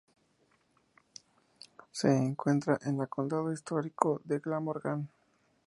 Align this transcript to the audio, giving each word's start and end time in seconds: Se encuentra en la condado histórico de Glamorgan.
Se 1.91 2.07
encuentra 2.11 2.79
en 2.85 2.97
la 2.97 3.05
condado 3.05 3.53
histórico 3.53 4.19
de 4.23 4.39
Glamorgan. 4.39 5.07